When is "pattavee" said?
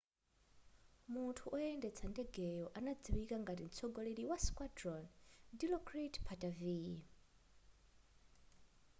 6.27-6.99